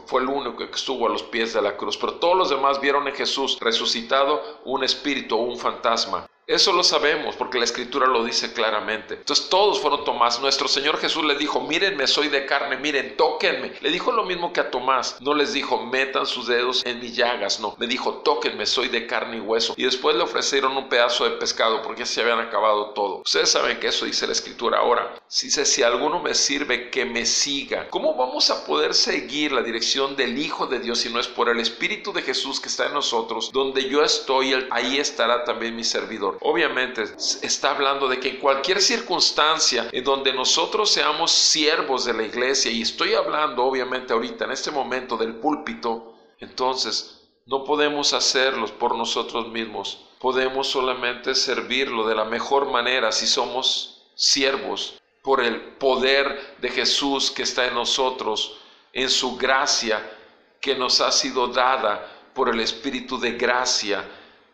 fue 0.07 0.23
el 0.23 0.29
único 0.29 0.57
que 0.57 0.65
estuvo 0.65 1.07
a 1.07 1.11
los 1.11 1.23
pies 1.23 1.55
de 1.55 1.63
la 1.63 1.77
cruz, 1.77 1.97
pero 1.97 2.15
todos 2.15 2.37
los 2.37 2.51
demás 2.51 2.81
vieron 2.81 3.09
en 3.09 3.15
Jesús 3.15 3.59
resucitado 3.61 4.61
un 4.65 4.85
espíritu 4.85 5.37
o 5.37 5.43
un 5.43 5.59
fantasma. 5.59 6.27
Eso 6.49 6.73
lo 6.73 6.83
sabemos 6.83 7.37
porque 7.37 7.59
la 7.59 7.65
escritura 7.65 8.09
lo 8.09 8.25
dice 8.25 8.53
claramente. 8.53 9.15
Entonces 9.15 9.49
todos 9.49 9.81
fueron 9.81 10.05
Tomás. 10.05 10.41
Nuestro 10.41 10.67
Señor 10.67 10.99
Jesús 10.99 11.25
le 11.25 11.37
dijo, 11.37 11.61
mírenme, 11.61 12.09
soy 12.09 12.29
de 12.29 12.47
carne, 12.47 12.77
miren, 12.79 13.17
tóquenme. 13.17 13.75
Le 13.81 13.91
dijo 13.91 14.11
lo 14.11 14.25
mismo 14.25 14.53
que 14.53 14.59
a 14.59 14.71
Tomás. 14.71 15.21
No 15.21 15.35
les 15.35 15.53
dijo, 15.53 15.87
metan 15.87 16.27
sus 16.27 16.49
dedos 16.49 16.85
en 16.85 16.99
mis 16.99 17.15
llagas. 17.15 17.61
No, 17.61 17.77
le 17.79 17.87
dijo, 17.87 18.23
tóquenme, 18.25 18.67
soy 18.67 18.89
de 18.89 19.07
carne 19.07 19.37
y 19.37 19.41
hueso. 19.41 19.75
Y 19.77 19.85
después 19.85 20.17
le 20.17 20.25
ofrecieron 20.25 20.77
un 20.77 20.89
pedazo 20.89 21.25
de 21.25 21.37
pescado 21.37 21.81
porque 21.81 22.05
se 22.05 22.21
habían 22.21 22.41
acabado 22.41 22.87
todo. 22.91 23.23
Ustedes 23.25 23.51
saben 23.51 23.79
que 23.79 23.89
eso 23.89 24.05
dice 24.05 24.27
la 24.27 24.33
escritura 24.33 24.79
ahora. 24.79 25.15
Dice, 25.29 25.65
si 25.65 25.85
alguno 25.85 26.19
me 26.21 26.35
sirve, 26.35 26.91
que 26.91 27.05
me 27.05 27.25
siga. 27.25 27.89
¿Cómo 27.89 28.17
vamos 28.17 28.51
a 28.51 28.67
poder 28.67 28.95
seguir 28.95 29.53
la 29.53 29.63
dirección 29.63 30.17
del 30.17 30.37
Hijo 30.37 30.67
de 30.67 30.81
Dios 30.81 30.99
si 30.99 31.09
no 31.09 31.21
es 31.21 31.29
por 31.29 31.49
el 31.49 31.61
Espíritu 31.61 32.13
de 32.13 32.23
Jesús 32.23 32.59
que 32.59 32.69
está 32.69 32.87
en 32.87 32.95
nosotros? 32.95 33.53
Donde 33.53 33.89
yo 33.89 34.03
estoy, 34.03 34.67
ahí 34.73 34.99
estará 34.99 35.45
también 35.45 35.77
mi 35.77 35.85
servidor 35.85 36.32
obviamente 36.41 37.03
está 37.43 37.71
hablando 37.71 38.09
de 38.09 38.19
que 38.19 38.31
en 38.31 38.37
cualquier 38.39 38.81
circunstancia 38.81 39.89
en 39.93 40.05
donde 40.05 40.33
nosotros 40.33 40.91
seamos 40.91 41.31
siervos 41.31 42.05
de 42.05 42.15
la 42.15 42.23
iglesia, 42.23 42.71
y 42.71 42.83
estoy 42.83 43.15
hablando 43.15 43.65
obviamente 43.65 44.13
ahorita 44.13 44.45
en 44.45 44.53
este 44.53 44.71
momento 44.71 45.17
del 45.17 45.37
púlpito, 45.37 46.15
entonces 46.39 47.21
no 47.47 47.65
podemos 47.65 48.13
hacerlos 48.13 48.71
por 48.73 48.97
nosotros 48.97 49.49
mismos, 49.49 50.07
podemos 50.19 50.69
solamente 50.69 51.35
servirlo 51.35 52.07
de 52.07 52.15
la 52.15 52.25
mejor 52.25 52.71
manera 52.71 53.13
si 53.13 53.27
somos 53.27 54.05
siervos 54.15 55.01
por 55.23 55.43
el 55.43 55.61
poder 55.61 56.57
de 56.59 56.69
Jesús 56.69 57.31
que 57.31 57.43
está 57.43 57.67
en 57.67 57.75
nosotros, 57.75 58.59
en 58.93 59.09
su 59.09 59.37
gracia 59.37 60.19
que 60.61 60.75
nos 60.75 61.01
ha 61.01 61.11
sido 61.11 61.49
dada 61.49 62.09
por 62.35 62.49
el 62.49 62.61
Espíritu 62.61 63.19
de 63.19 63.33
gracia, 63.33 64.09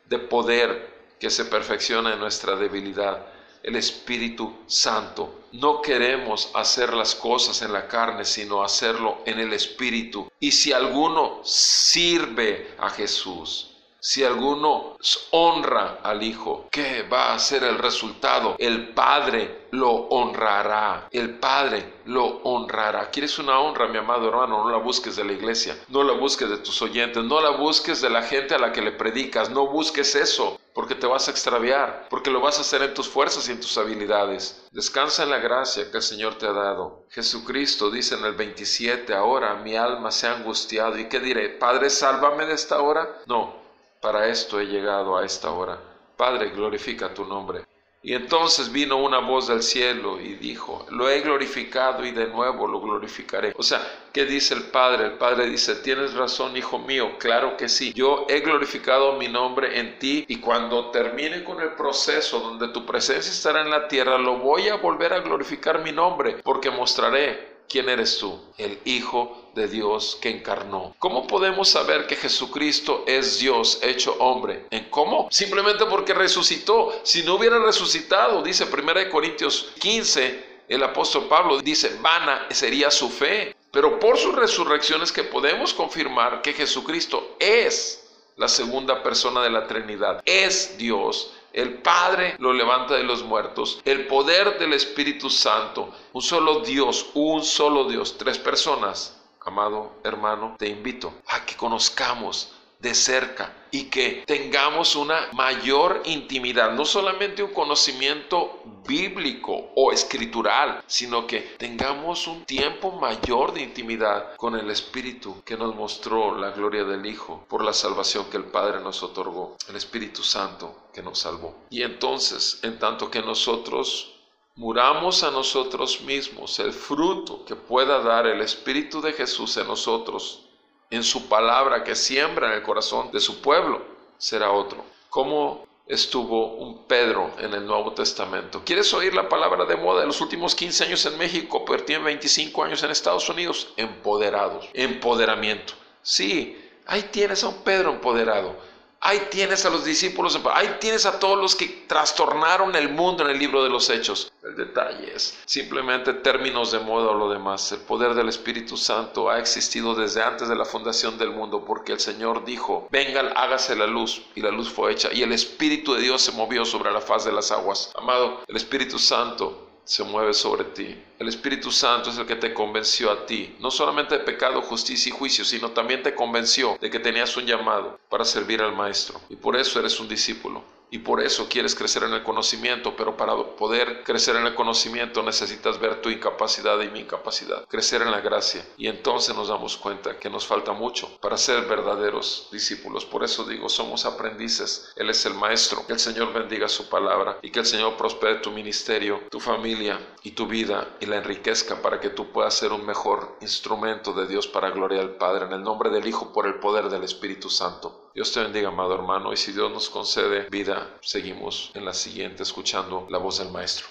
de 0.07 0.19
poder 0.19 0.98
que 1.19 1.31
se 1.31 1.45
perfecciona 1.47 2.13
en 2.13 2.21
nuestra 2.21 2.57
debilidad, 2.57 3.27
el 3.63 3.77
Espíritu 3.77 4.59
Santo. 4.67 5.43
No 5.53 5.83
queremos 5.83 6.51
hacer 6.55 6.95
las 6.95 7.15
cosas 7.15 7.63
en 7.63 7.73
la 7.73 7.89
carne, 7.89 8.25
sino 8.25 8.63
hacerlo 8.63 9.19
en 9.25 9.41
el 9.41 9.53
Espíritu. 9.53 10.31
Y 10.41 10.53
si 10.53 10.73
alguno 10.73 11.41
sirve 11.43 12.75
a 12.79 12.91
Jesús, 12.91 13.69
si 14.01 14.23
alguno 14.23 14.97
honra 15.33 15.99
al 16.05 16.23
Hijo, 16.23 16.69
¿qué 16.71 17.03
va 17.03 17.35
a 17.35 17.39
ser 17.39 17.65
el 17.65 17.79
resultado? 17.79 18.55
El 18.59 18.91
Padre 18.91 19.67
lo 19.73 19.91
honrará. 19.91 21.09
El 21.11 21.39
Padre 21.39 21.95
lo 22.05 22.25
honrará. 22.45 23.11
¿Quieres 23.11 23.41
una 23.41 23.59
honra, 23.59 23.89
mi 23.89 23.99
amado 23.99 24.29
hermano? 24.29 24.63
No 24.63 24.71
la 24.71 24.79
busques 24.79 25.17
de 25.17 25.25
la 25.25 25.33
iglesia, 25.33 25.77
no 25.89 26.05
la 26.05 26.13
busques 26.13 26.49
de 26.49 26.59
tus 26.59 26.81
oyentes, 26.81 27.25
no 27.25 27.41
la 27.41 27.51
busques 27.51 28.01
de 28.01 28.09
la 28.09 28.23
gente 28.23 28.55
a 28.55 28.59
la 28.59 28.73
que 28.73 28.83
le 28.83 28.93
predicas, 28.93 29.51
no 29.51 29.67
busques 29.67 30.15
eso 30.15 30.61
porque 30.79 30.95
te 30.95 31.09
vas 31.09 31.27
a 31.27 31.33
extraviar, 31.33 32.07
porque 32.09 32.31
lo 32.31 32.41
vas 32.41 32.59
a 32.59 32.61
hacer 32.61 32.83
en 32.83 32.95
tus 32.95 33.09
fuerzas 33.09 33.49
y 33.49 33.51
en 33.51 33.59
tus 33.59 33.77
habilidades. 33.77 34.65
Descansa 34.71 35.25
en 35.25 35.31
la 35.31 35.39
gracia 35.39 35.91
que 35.91 35.97
el 35.97 36.05
Señor 36.05 36.37
te 36.37 36.47
ha 36.47 36.53
dado. 36.53 37.05
Jesucristo 37.11 37.91
dice 37.91 38.15
en 38.15 38.25
el 38.25 38.37
27, 38.37 39.13
ahora 39.13 39.57
mi 39.57 39.75
alma 39.75 40.13
se 40.13 40.29
ha 40.29 40.37
angustiado. 40.37 40.97
¿Y 40.97 41.09
qué 41.09 41.19
diré? 41.19 41.49
Padre, 41.49 41.91
sálvame 41.91 42.47
de 42.47 42.55
esta 42.55 42.81
hora. 42.81 43.09
No, 43.27 43.57
para 44.01 44.29
esto 44.29 44.61
he 44.61 44.67
llegado 44.67 45.19
a 45.19 45.25
esta 45.25 45.51
hora. 45.51 45.81
Padre, 46.17 46.51
glorifica 46.51 47.13
tu 47.13 47.25
nombre. 47.25 47.65
Y 48.01 48.15
entonces 48.15 48.71
vino 48.71 48.97
una 48.97 49.19
voz 49.19 49.49
del 49.49 49.63
cielo 49.63 50.21
y 50.21 50.35
dijo, 50.35 50.87
lo 50.91 51.11
he 51.11 51.21
glorificado 51.21 52.05
y 52.05 52.13
de 52.13 52.29
nuevo 52.29 52.69
lo 52.69 52.81
glorificaré. 52.81 53.53
O 53.57 53.63
sea, 53.65 53.81
¿qué 54.13 54.25
dice 54.25 54.55
el 54.55 54.65
Padre? 54.65 55.07
El 55.07 55.13
Padre 55.15 55.47
dice, 55.47 55.75
tienes 55.77 56.15
razón, 56.15 56.57
hijo 56.57 56.79
mío, 56.79 57.19
claro 57.19 57.57
que 57.57 57.69
sí. 57.69 57.93
Yo 57.93 58.25
he 58.29 58.41
glorificado 58.41 59.15
mi 59.15 59.27
nombre 59.27 59.81
en 59.81 59.99
ti 59.99 60.25
y 60.29 60.37
cuando 60.37 60.91
termine 60.93 61.43
con 61.43 61.61
el 61.61 61.71
proceso 61.71 62.39
donde 62.39 62.69
tu 62.69 62.87
presencia 62.87 63.33
estará 63.33 63.63
en 63.63 63.71
la 63.71 63.89
tierra, 63.89 64.17
lo 64.17 64.39
voy 64.39 64.69
a 64.69 64.77
volver 64.77 65.13
a 65.13 65.21
glorificar 65.21 65.83
mi 65.83 65.91
nombre 65.91 66.37
porque 66.45 66.71
mostraré 66.71 67.58
¿Quién 67.69 67.89
eres 67.91 68.19
tú? 68.19 68.41
El 68.57 68.79
Hijo 68.87 69.51
de 69.55 69.69
Dios 69.69 70.19
que 70.23 70.31
encarnó. 70.31 70.95
¿Cómo 70.99 71.27
podemos 71.27 71.69
saber 71.69 72.07
que 72.07 72.17
Jesucristo 72.17 73.05
es 73.07 73.41
Dios 73.41 73.81
hecho 73.83 74.17
hombre? 74.21 74.67
¿En 74.71 74.89
cómo? 74.89 75.29
Simplemente 75.31 75.85
porque 75.85 76.15
resucitó. 76.15 76.99
Si 77.03 77.23
no 77.23 77.35
hubiera 77.35 77.59
resucitado, 77.59 78.43
dice 78.43 78.65
1 78.65 79.11
Corintios 79.11 79.73
15, 79.81 80.63
el 80.69 80.83
apóstol 80.83 81.27
Pablo 81.29 81.59
dice, 81.61 81.99
vana 82.01 82.47
sería 82.51 82.91
su 82.91 83.11
fe. 83.11 83.55
Pero 83.71 83.99
por 84.01 84.17
su 84.17 84.33
resurrección 84.33 85.03
es 85.03 85.13
que 85.13 85.25
podemos 85.25 85.75
confirmar 85.75 86.41
que 86.41 86.55
Jesucristo 86.55 87.37
es 87.39 88.09
la 88.37 88.49
segunda 88.49 89.03
persona 89.03 89.43
de 89.43 89.51
la 89.51 89.67
Trinidad. 89.67 90.23
Es 90.25 90.79
Dios 90.79 91.35
el 91.53 91.79
Padre 91.79 92.37
lo 92.39 92.53
levanta 92.53 92.95
de 92.95 93.05
los 93.05 93.23
muertos. 93.23 93.81
El 93.85 94.07
poder 94.07 94.59
del 94.59 94.75
Espíritu 94.75 95.31
Santo. 95.31 95.93
Un 96.13 96.23
solo 96.23 96.61
Dios, 96.61 97.07
un 97.15 97.43
solo 97.43 97.85
Dios. 97.85 98.17
Tres 98.19 98.39
personas. 98.39 99.15
Amado 99.41 99.93
hermano, 100.05 100.57
te 100.59 100.69
invito 100.69 101.13
a 101.29 101.47
que 101.47 101.57
conozcamos 101.57 102.53
de 102.81 102.95
cerca 102.95 103.55
y 103.71 103.85
que 103.85 104.23
tengamos 104.27 104.97
una 104.97 105.29
mayor 105.33 106.03
intimidad, 106.07 106.73
no 106.73 106.85
solamente 106.85 107.43
un 107.43 107.53
conocimiento 107.53 108.63
bíblico 108.87 109.73
o 109.75 109.93
escritural, 109.93 110.83
sino 110.87 111.27
que 111.27 111.41
tengamos 111.59 112.27
un 112.27 112.45
tiempo 112.45 112.93
mayor 112.93 113.53
de 113.53 113.63
intimidad 113.63 114.37
con 114.37 114.55
el 114.57 114.71
Espíritu 114.71 115.43
que 115.45 115.57
nos 115.57 115.75
mostró 115.75 116.37
la 116.39 116.51
gloria 116.51 116.85
del 116.85 117.05
Hijo 117.05 117.45
por 117.49 117.63
la 117.63 117.73
salvación 117.73 118.31
que 118.31 118.39
el 118.39 118.45
Padre 118.45 118.81
nos 118.81 119.03
otorgó, 119.03 119.57
el 119.69 119.77
Espíritu 119.77 120.23
Santo 120.23 120.89
que 120.93 121.03
nos 121.03 121.19
salvó. 121.19 121.55
Y 121.71 121.83
entonces, 121.83 122.61
en 122.63 122.79
tanto 122.79 123.11
que 123.11 123.21
nosotros 123.21 124.15
muramos 124.55 125.23
a 125.23 125.31
nosotros 125.31 126.01
mismos, 126.03 126.59
el 126.59 126.73
fruto 126.73 127.45
que 127.45 127.55
pueda 127.55 128.01
dar 128.01 128.27
el 128.27 128.41
Espíritu 128.41 129.01
de 129.01 129.13
Jesús 129.13 129.57
en 129.57 129.67
nosotros 129.67 130.48
en 130.91 131.03
su 131.03 131.29
palabra 131.29 131.85
que 131.85 131.95
siembra 131.95 132.49
en 132.49 132.55
el 132.55 132.63
corazón 132.63 133.11
de 133.13 133.21
su 133.21 133.41
pueblo, 133.41 133.83
será 134.17 134.51
otro. 134.51 134.85
¿Cómo 135.11 135.67
estuvo 135.87 136.57
un 136.57 136.85
Pedro 136.87 137.31
en 137.39 137.55
el 137.55 137.67
Nuevo 137.67 137.93
Testamento? 137.93 138.63
¿Quieres 138.65 138.93
oír 138.95 139.15
la 139.15 139.29
palabra 139.29 139.65
de 139.65 139.77
moda 139.77 140.01
de 140.01 140.07
los 140.07 140.21
últimos 140.21 140.55
15 140.55 140.85
años 140.85 141.07
en 141.07 141.19
México, 141.19 141.65
pero 141.65 141.85
tiene 141.85 142.05
25 142.05 142.65
años 142.65 142.83
en 142.83 142.91
Estados 142.91 143.29
Unidos? 143.29 143.73
Empoderados, 143.77 144.69
empoderamiento. 144.75 145.75
Sí, 146.03 146.59
ahí 146.87 147.09
tienes 147.11 147.45
a 147.45 147.49
un 147.49 147.63
Pedro 147.63 147.91
empoderado 147.91 148.57
Ahí 149.01 149.29
tienes 149.31 149.65
a 149.65 149.71
los 149.71 149.85
discípulos, 149.85 150.41
ahí 150.53 150.77
tienes 150.81 151.07
a 151.07 151.19
todos 151.19 151.39
los 151.39 151.55
que 151.55 151.85
trastornaron 151.87 152.75
el 152.75 152.89
mundo 152.89 153.25
en 153.25 153.31
el 153.31 153.39
libro 153.39 153.63
de 153.63 153.71
los 153.71 153.91
hechos. 153.91 154.33
El 154.43 154.57
detalle 154.57 155.15
es 155.15 155.39
simplemente 155.47 156.15
términos 156.15 156.73
de 156.73 156.81
moda 156.81 157.11
o 157.11 157.15
lo 157.15 157.31
demás. 157.31 157.71
El 157.71 157.81
poder 157.81 158.15
del 158.15 158.29
Espíritu 158.29 158.77
Santo 158.77 159.31
ha 159.31 159.39
existido 159.39 159.95
desde 159.95 160.23
antes 160.23 160.49
de 160.49 160.57
la 160.57 160.65
fundación 160.65 161.17
del 161.17 161.31
mundo 161.31 161.65
porque 161.65 161.93
el 161.93 162.01
Señor 162.01 162.45
dijo, 162.45 162.89
vengan, 162.91 163.31
hágase 163.37 163.77
la 163.77 163.87
luz 163.87 164.23
y 164.35 164.41
la 164.41 164.51
luz 164.51 164.69
fue 164.69 164.93
hecha 164.93 165.11
y 165.13 165.23
el 165.23 165.33
Espíritu 165.33 165.95
de 165.95 166.03
Dios 166.03 166.23
se 166.23 166.33
movió 166.33 166.65
sobre 166.65 166.91
la 166.91 167.01
faz 167.01 167.25
de 167.25 167.33
las 167.33 167.53
aguas. 167.53 167.93
Amado, 167.97 168.43
el 168.47 168.57
Espíritu 168.57 168.99
Santo 168.99 169.68
se 169.89 170.05
mueve 170.05 170.35
sobre 170.35 170.65
ti. 170.65 170.95
El 171.19 171.29
Espíritu 171.29 171.73
Santo 171.73 172.11
es 172.11 172.19
el 172.19 172.27
que 172.27 172.37
te 172.37 172.53
convenció 172.53 173.11
a 173.11 173.25
ti, 173.25 173.57
no 173.59 173.71
solamente 173.71 174.19
de 174.19 174.25
pecado, 174.25 174.61
justicia 174.61 175.09
y 175.09 175.17
juicio, 175.17 175.47
sino 175.47 175.71
también 175.71 176.03
te 176.03 176.15
convenció 176.15 176.77
de 176.79 176.91
que 176.91 177.01
tenías 177.01 177.35
un 177.39 177.47
llamado 177.47 177.99
para 178.11 178.27
servir 178.27 178.61
al 178.61 178.77
Maestro. 178.77 179.19
Y 179.31 179.37
por 179.37 179.57
eso 179.57 179.81
eres 179.81 179.99
un 179.99 180.07
discípulo 180.07 180.63
y 180.91 180.99
por 180.99 181.21
eso 181.21 181.49
quieres 181.49 181.75
crecer 181.75 182.03
en 182.03 182.13
el 182.13 182.23
conocimiento, 182.23 182.95
pero 182.97 183.17
para 183.17 183.35
poder 183.57 184.03
crecer 184.05 184.37
en 184.37 184.47
el 184.47 184.55
conocimiento 184.55 185.23
necesitas 185.23 185.79
ver 185.79 186.01
tu 186.01 186.11
incapacidad 186.11 186.81
y 186.81 186.91
mi 186.91 187.01
incapacidad, 187.01 187.67
crecer 187.67 188.03
en 188.03 188.11
la 188.11 188.21
gracia. 188.21 188.65
Y 188.77 188.89
entonces 188.89 189.35
nos 189.35 189.49
damos 189.49 189.77
cuenta 189.77 190.19
que 190.19 190.31
nos 190.31 190.47
falta 190.47 190.73
mucho 190.73 191.09
para 191.21 191.37
ser 191.37 191.67
verdaderos 191.67 192.49
discípulos. 192.53 193.05
Por 193.05 193.25
eso 193.25 193.45
digo, 193.45 193.69
somos 193.69 194.05
aprendices, 194.05 194.93
Él 194.97 195.11
es 195.11 195.25
el 195.27 195.35
Maestro, 195.35 195.87
que 195.87 195.93
el 195.93 196.01
Señor 196.01 196.33
bendiga 196.33 196.69
su 196.69 196.89
palabra 196.89 197.39
y 197.43 197.51
que 197.51 197.61
el 197.61 197.67
Señor 197.67 197.97
prospere 197.97 198.37
tu 198.37 198.51
ministerio, 198.51 199.23
tu 199.31 199.41
familia 199.41 200.17
y 200.23 200.33
tu 200.33 200.47
vida 200.47 200.97
y 201.01 201.07
la 201.07 201.17
enriquezca 201.17 201.83
para 201.83 202.01
que 202.01 202.11
tú 202.11 202.33
puedas 202.33 202.55
ser 202.55 202.73
un 202.73 202.87
mejor 202.87 203.37
instrumento 203.41 204.13
de 204.13 204.27
Dios 204.27 204.47
para 204.47 204.71
gloria 204.71 205.01
al 205.01 205.17
Padre, 205.17 205.47
en 205.47 205.53
el 205.53 205.63
nombre 205.63 205.91
del 205.91 206.07
Hijo, 206.07 206.33
por 206.33 206.47
el 206.47 206.59
poder 206.59 206.89
del 206.89 207.05
Espíritu 207.05 207.51
Santo. 207.51 208.08
Dios 208.15 208.33
te 208.33 208.41
bendiga, 208.41 208.69
amado 208.69 208.95
hermano, 208.95 209.33
y 209.33 209.37
si 209.37 209.53
Dios 209.53 209.71
nos 209.71 209.91
concede 209.91 210.49
vida, 210.51 210.97
seguimos 211.01 211.71
en 211.75 211.85
la 211.85 211.93
siguiente 211.93 212.43
escuchando 212.43 213.07
la 213.11 213.19
voz 213.19 213.39
del 213.39 213.51
Maestro. 213.51 213.87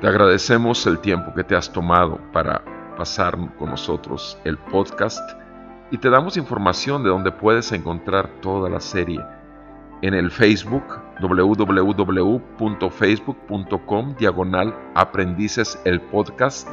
Te 0.00 0.06
agradecemos 0.06 0.86
el 0.86 1.00
tiempo 1.00 1.34
que 1.34 1.42
te 1.42 1.56
has 1.56 1.72
tomado 1.72 2.20
para 2.32 2.64
pasar 2.96 3.36
con 3.56 3.70
nosotros 3.70 4.38
el 4.44 4.56
podcast 4.58 5.28
y 5.90 5.98
te 5.98 6.08
damos 6.08 6.36
información 6.36 7.02
de 7.02 7.10
donde 7.10 7.32
puedes 7.32 7.72
encontrar 7.72 8.40
toda 8.40 8.70
la 8.70 8.80
serie 8.80 9.20
en 10.02 10.12
el 10.14 10.30
Facebook 10.30 10.84
www.facebook.com 11.20 14.14
diagonal 14.16 14.72
aprendices 14.94 15.80
el 15.84 16.00
podcast 16.00 16.68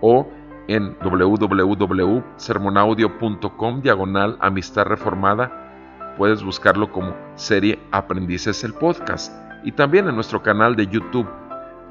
o 0.00 0.26
en 0.68 0.96
www.sermonaudio.com 1.02 3.82
diagonal 3.82 4.38
amistad 4.40 4.84
reformada 4.84 6.14
puedes 6.16 6.42
buscarlo 6.44 6.90
como 6.92 7.14
serie 7.34 7.78
aprendices 7.90 8.64
el 8.64 8.72
podcast 8.74 9.34
y 9.64 9.72
también 9.72 10.06
en 10.08 10.14
nuestro 10.14 10.42
canal 10.42 10.76
de 10.76 10.86
YouTube 10.86 11.28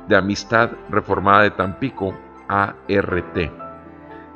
de 0.08 0.16
Amistad 0.16 0.72
Reformada 0.90 1.44
de 1.44 1.52
Tampico 1.52 2.16
ART. 2.48 3.38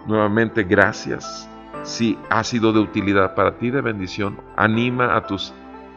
Nuevamente 0.06 0.64
gracias. 0.64 1.50
Si 1.82 2.20
ha 2.30 2.44
sido 2.44 2.72
de 2.72 2.80
utilidad 2.80 3.34
para 3.36 3.58
ti, 3.58 3.72
de 3.72 3.82
bendición, 3.82 4.40
anima 4.56 5.16
a 5.16 5.26
tus 5.26 5.52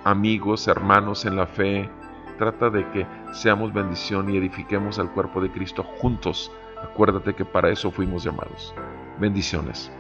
amigos, 0.07 0.69
hermanos 0.69 1.25
en 1.25 1.37
la 1.37 1.47
fe. 1.47 1.91
Trata 2.39 2.71
de 2.71 2.89
que 2.93 3.07
seamos 3.33 3.73
bendición 3.73 4.31
y 4.31 4.37
edifiquemos 4.37 5.01
al 5.01 5.11
cuerpo 5.11 5.41
de 5.41 5.51
Cristo 5.51 5.83
juntos. 5.83 6.53
Acuérdate 6.81 7.35
que 7.35 7.45
para 7.45 7.71
eso 7.71 7.91
fuimos 7.91 8.23
llamados. 8.23 8.73
Bendiciones. 9.19 9.91